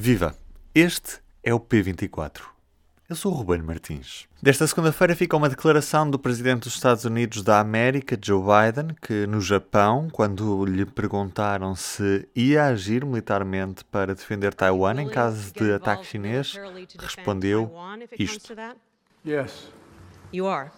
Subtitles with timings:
[0.00, 0.32] Viva!
[0.72, 2.42] Este é o P24.
[3.08, 4.28] Eu sou o Ruben Martins.
[4.40, 9.26] Desta segunda-feira fica uma declaração do presidente dos Estados Unidos da América, Joe Biden, que
[9.26, 15.72] no Japão, quando lhe perguntaram se ia agir militarmente para defender Taiwan em caso de
[15.72, 16.54] ataque chinês,
[16.96, 17.68] respondeu
[18.16, 18.54] isto.
[19.26, 19.66] Yes.
[20.32, 20.70] You are.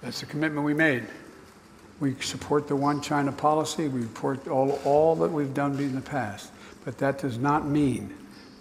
[0.00, 1.06] That's the commitment we made.
[2.00, 3.86] We support the one China policy.
[3.86, 6.52] We support all, all that we've done in the past.
[6.88, 8.08] But that does not mean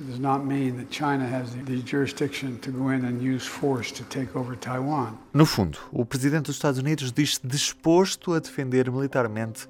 [0.01, 3.89] it does not mean that China has the jurisdiction to go in and use force
[3.93, 5.17] to take over Taiwan.
[5.33, 9.65] No fundo, o presidente dos Estados Unidos diz-se disposto a defender militarmente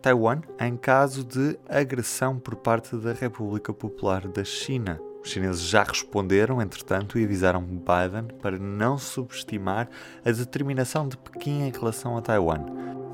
[0.00, 4.98] Taiwan em caso de agressão por parte da República Popular da China.
[5.22, 9.86] Os chineses já responderam, entretanto, e avisaram Biden para não subestimar
[10.24, 12.64] a determinação de Pequim em relação a Taiwan.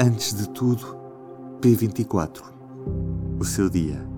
[0.01, 0.97] Antes de tudo,
[1.61, 2.45] P24.
[3.41, 4.14] O seu dia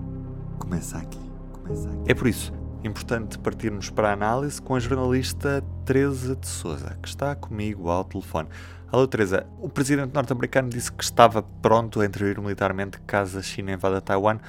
[0.57, 1.19] começa aqui.
[1.53, 2.11] Começa aqui.
[2.11, 2.53] É por isso
[2.83, 8.03] importante partirmos para a análise com a jornalista Teresa de Souza, que está comigo ao
[8.03, 8.49] telefone.
[8.91, 9.45] Alô, Teresa.
[9.59, 14.39] O presidente norte-americano disse que estava pronto a intervir militarmente caso a China invada Taiwan.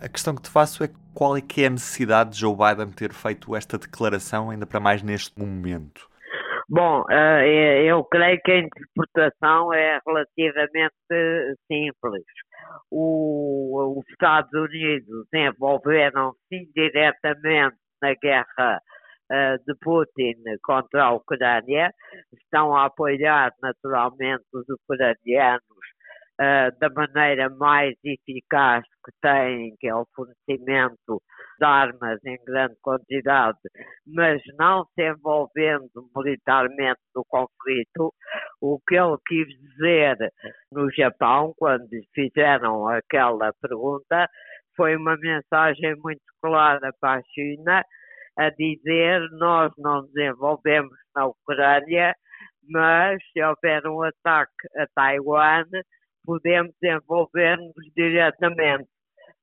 [0.00, 2.92] A questão que te faço é qual é que é a necessidade de Joe Biden
[2.92, 6.08] ter feito esta declaração, ainda para mais neste momento?
[6.68, 10.94] Bom, eh, eu creio que a interpretação é relativamente
[11.70, 12.24] simples
[12.90, 18.80] o, os Estados Unidos envolveram-se diretamente na guerra
[19.30, 21.90] uh, de Putin contra a Ucrânia,
[22.32, 25.73] estão a apoiar naturalmente os ucranianos
[26.40, 31.22] uh, da maneira mais eficaz que têm, que é o fornecimento
[31.58, 33.58] de armas em grande quantidade,
[34.06, 38.12] mas não se envolvendo militarmente no conflito,
[38.60, 40.16] o que ele quis dizer
[40.72, 44.28] no Japão, quando fizeram aquela pergunta,
[44.76, 47.82] foi uma mensagem muito clara para a China,
[48.36, 52.14] a dizer nós não nos envolvemos na Ucrânia,
[52.68, 55.64] mas se houver um ataque a Taiwan,
[56.24, 58.88] podemos envolver-nos diretamente.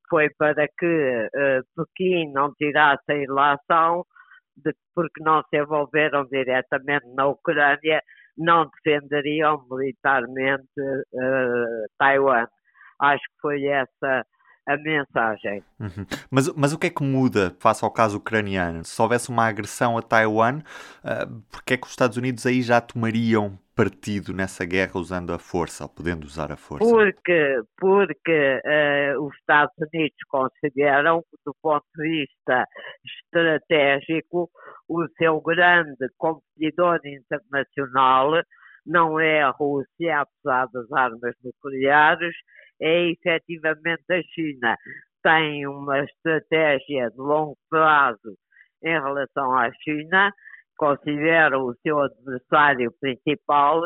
[0.09, 4.06] Foi para que uh, Pequim não tirasse a ilação,
[4.58, 8.02] de, porque não se envolveram diretamente na Ucrânia,
[8.38, 12.46] não defenderiam militarmente uh, Taiwan.
[13.00, 14.25] Acho que foi essa
[14.68, 15.63] a mensagem.
[15.80, 16.06] Uhum.
[16.30, 18.84] Mas, mas o que é que muda face ao caso ucraniano?
[18.84, 22.80] Se houvesse uma agressão a Taiwan, uh, porque é que os Estados Unidos aí já
[22.80, 26.85] tomariam partido nessa guerra usando a força, ou podendo usar a força?
[26.89, 32.65] Porque, porque uh, os Estados Unidos consideram do ponto de vista
[33.25, 34.49] estratégico,
[34.89, 38.31] o seu grande competidor internacional
[38.85, 42.35] não é a Rússia, apesar das armas nucleares,
[42.81, 44.75] é efetivamente a China.
[45.23, 48.35] Tem uma estratégia de longo prazo
[48.83, 50.33] em relação à China,
[50.81, 53.84] consideram o seu adversário principal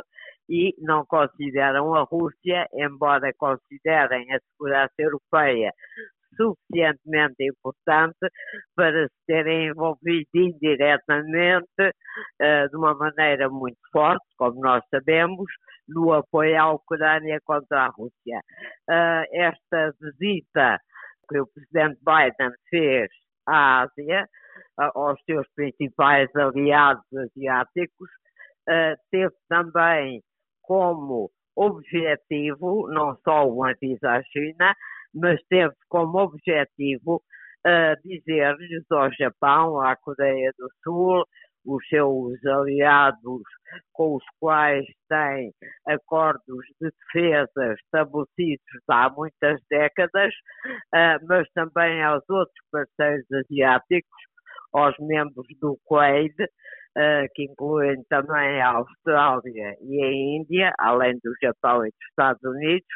[0.49, 5.73] e não consideram a Rússia, embora considerem a segurança europeia
[6.37, 8.17] suficientemente importante
[8.75, 15.45] para se terem envolvido indiretamente, uh, de uma maneira muito forte, como nós sabemos,
[15.87, 18.39] no apoio à Ucrânia contra a Rússia.
[18.89, 20.77] Uh, esta visita
[21.29, 23.09] que o presidente Biden fez
[23.47, 24.27] à Ásia,
[24.77, 28.09] aos seus principais aliados asiáticos,
[28.69, 30.21] uh, teve também
[30.61, 34.75] como objetivo, não só um aviso à China,
[35.13, 37.21] mas teve como objetivo
[37.65, 41.25] uh, dizer-lhes ao Japão, à Coreia do Sul,
[41.65, 43.41] os seus aliados
[43.91, 45.51] com os quais tem
[45.87, 50.33] acordos de defesa estabelecidos há muitas décadas,
[50.93, 54.23] uh, mas também aos outros parceiros asiáticos,
[54.75, 61.31] aos membros do Quaid, uh, que incluem também a Austrália e a Índia, além do
[61.41, 62.87] Japão e dos Estados Unidos,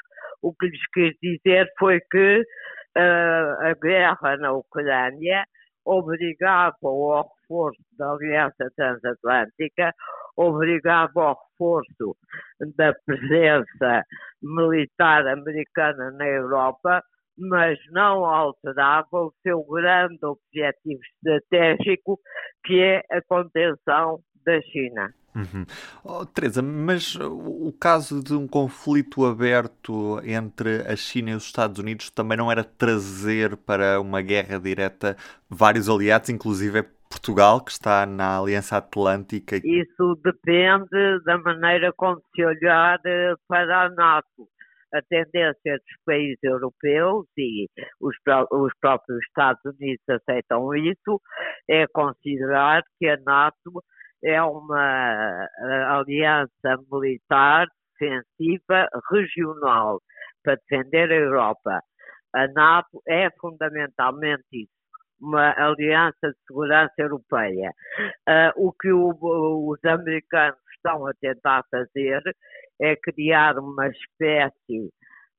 [0.41, 5.45] o que lhes quis dizer foi que uh, a guerra na Ucrânia
[5.85, 9.93] obrigava ao reforço da Aliança Transatlântica,
[10.37, 12.15] obrigava ao reforço
[12.75, 14.03] da presença
[14.41, 17.01] militar americana na Europa,
[17.39, 22.19] mas não alterava o seu grande objetivo estratégico,
[22.65, 25.13] que é a contenção da China.
[25.35, 25.65] Uhum.
[26.03, 31.79] Oh, Teresa, mas o caso de um conflito aberto entre a China e os Estados
[31.79, 35.15] Unidos também não era trazer para uma guerra direta
[35.47, 39.57] vários aliados, inclusive Portugal, que está na Aliança Atlântica?
[39.57, 44.47] Isso depende da maneira como se olhar eh, para a NATO.
[44.93, 47.67] A tendência dos países europeus, e
[47.99, 48.15] os,
[48.51, 51.21] os próprios Estados Unidos aceitam isso,
[51.69, 53.83] é considerar que a NATO
[54.23, 55.47] é uma
[55.97, 57.67] aliança militar
[57.99, 60.01] defensiva regional
[60.43, 61.81] para defender a Europa.
[62.33, 64.79] A NATO é fundamentalmente isso
[65.21, 67.73] uma aliança de segurança europeia.
[68.27, 69.11] Uh, o que o,
[69.69, 72.21] os americanos estão a tentar fazer
[72.81, 74.89] é criar uma espécie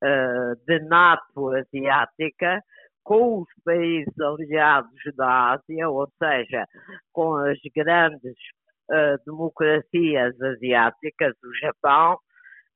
[0.03, 2.61] uh, de NATO asiática
[3.03, 6.65] com os países aliados da Ásia, ou seja,
[7.11, 8.35] com as grandes
[8.91, 12.19] uh, democracias asiáticas, o Japão,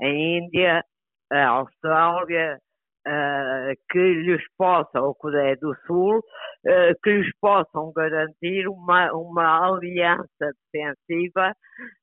[0.02, 0.84] a Índia,
[1.32, 2.60] a Austrália,
[3.08, 9.68] uh, que lhes possam, a Coreia do Sul, uh, que lhes possam garantir uma, uma
[9.68, 11.52] aliança defensiva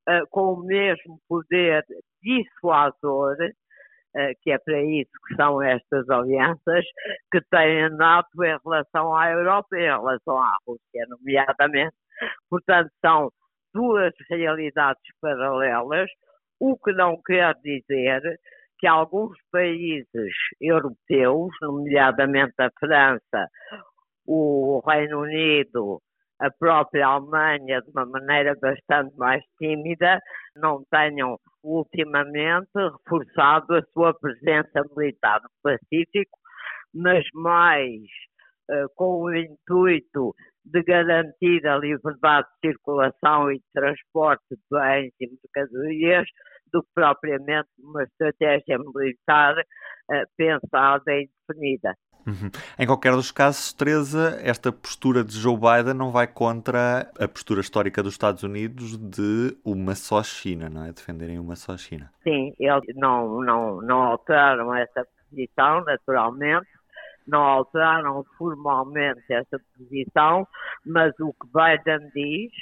[0.08, 1.84] uh, com o mesmo poder
[2.22, 3.36] dissuasor,
[4.42, 6.84] que é para isso que são estas alianças,
[7.32, 11.96] que tem a NATO em relação à Europa e em relação à Rússia, nomeadamente.
[12.50, 13.30] Portanto, são
[13.72, 16.10] duas realidades paralelas,
[16.60, 18.38] o que não quer dizer
[18.82, 23.48] que alguns países europeus, nomeadamente a França,
[24.26, 26.02] o Reino Unido,
[26.40, 30.18] a própria Alemanha, de uma maneira bastante mais tímida,
[30.56, 36.36] não tenham ultimamente reforçado a sua presença militar no Pacífico,
[36.92, 38.00] mas mais
[38.68, 45.12] uh, com o intuito de garantir a liberdade de circulação e de transporte de bens
[45.20, 46.26] e mercadorias
[46.72, 51.94] do que propriamente uma estratégia militar uh, pensada e definida.
[52.26, 52.50] Uhum.
[52.78, 57.60] Em qualquer dos casos, Teresa, esta postura de Joe Biden não vai contra a postura
[57.60, 60.92] histórica dos Estados Unidos de uma só China, não é?
[60.92, 62.12] Defenderem uma só China.
[62.22, 66.68] Sim, eles não, não, não alteraram essa posição, naturalmente,
[67.26, 70.46] não alteraram formalmente essa posição,
[70.86, 72.52] mas o que Biden diz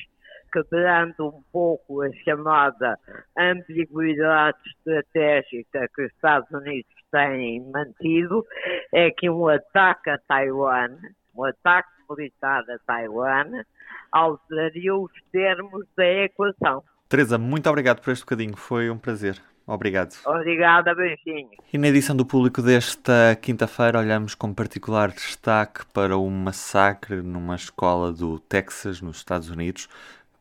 [0.52, 2.99] quebrando um pouco a chamada
[3.38, 8.47] ambiguidade estratégica que os Estados Unidos têm mantido,
[8.93, 10.97] é que um ataque a Taiwan,
[11.35, 13.64] um ataque militar a Taiwan,
[14.12, 16.82] alteraria os termos da equação.
[17.08, 19.41] Teresa, muito obrigado por este bocadinho, foi um prazer.
[19.67, 20.17] Obrigado.
[20.26, 21.50] Obrigada, beijinho.
[21.73, 27.55] E na edição do público desta quinta-feira olhamos com particular destaque para um massacre numa
[27.55, 29.88] escola do Texas, nos Estados Unidos,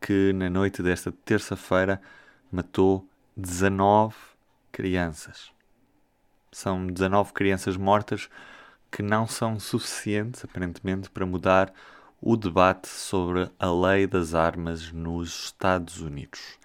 [0.00, 2.00] que na noite desta terça-feira
[2.50, 3.06] matou
[3.36, 4.14] 19
[4.72, 5.50] crianças.
[6.50, 8.28] São 19 crianças mortas
[8.90, 11.72] que não são suficientes, aparentemente, para mudar
[12.20, 16.58] o debate sobre a lei das armas nos Estados Unidos.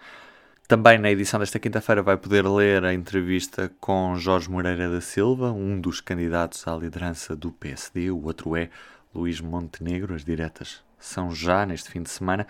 [0.68, 5.52] Também na edição desta quinta-feira vai poder ler a entrevista com Jorge Moreira da Silva,
[5.52, 8.70] um dos candidatos à liderança do PSD, o outro é
[9.14, 10.16] Luís Montenegro.
[10.16, 12.48] As diretas são já neste fim de semana.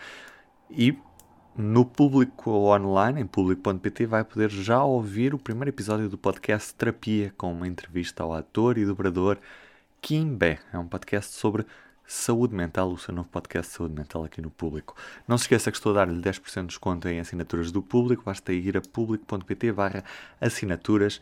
[0.69, 0.97] E
[1.57, 7.33] no público online, em público.pt, vai poder já ouvir o primeiro episódio do podcast Terapia,
[7.37, 9.37] com uma entrevista ao ator e dobrador
[10.01, 10.59] Kim Bé.
[10.73, 11.65] É um podcast sobre
[12.05, 14.95] saúde mental, o seu novo podcast de saúde mental aqui no público.
[15.27, 18.53] Não se esqueça que estou a dar-lhe 10% de desconto em assinaturas do público, basta
[18.53, 20.03] ir a público.pt barra
[20.39, 21.21] assinaturas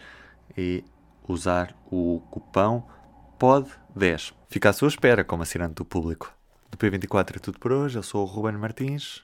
[0.57, 0.83] e
[1.27, 2.85] usar o cupão
[3.39, 4.33] POD10.
[4.49, 6.33] Fica à sua espera como assinante do público.
[6.71, 9.23] Do P24 é tudo por hoje, eu sou o Ruben Martins,